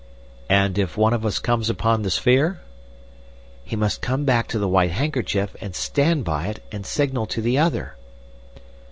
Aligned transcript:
"And 0.49 0.79
if 0.79 0.97
one 0.97 1.13
of 1.13 1.23
us 1.23 1.37
comes 1.37 1.69
upon 1.69 2.01
the 2.01 2.09
sphere?" 2.09 2.61
"He 3.63 3.75
must 3.75 4.01
come 4.01 4.25
back 4.25 4.47
to 4.47 4.57
the 4.57 4.67
white 4.67 4.89
handkerchief, 4.89 5.55
and 5.61 5.75
stand 5.75 6.25
by 6.25 6.47
it 6.47 6.63
and 6.71 6.87
signal 6.87 7.27
to 7.27 7.39
the 7.39 7.59
other." 7.59 7.93